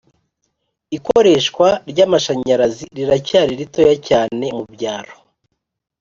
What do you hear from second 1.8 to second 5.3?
ry'amashanyarazi riracyari ritoya cyane mu byaro